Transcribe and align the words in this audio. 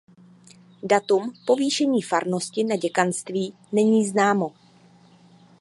Datum 0.83 1.31
povýšení 1.45 2.01
farnosti 2.01 2.63
na 2.63 2.75
děkanství 2.75 3.53
není 3.71 4.05
známo. 4.07 4.49